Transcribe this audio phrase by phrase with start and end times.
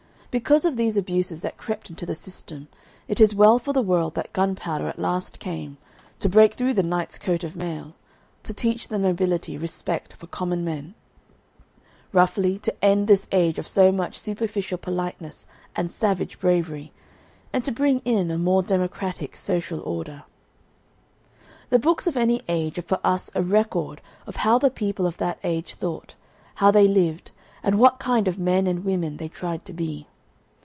[0.33, 2.69] Because of these abuses that crept into the system,
[3.09, 5.75] it is well for the world that gunpowder at last came,
[6.19, 7.95] to break through the knight's coat of mail,
[8.43, 10.93] to teach the nobility respect for common men,
[12.13, 16.93] roughly to end this age of so much superficial politeness and savage bravery,
[17.51, 20.23] and to bring in a more democratic social order.
[21.71, 25.17] The books of any age are for us a record of how the people of
[25.17, 26.15] that age thought,
[26.55, 27.31] how they lived,
[27.61, 30.07] and what kind of men and women they tried to be.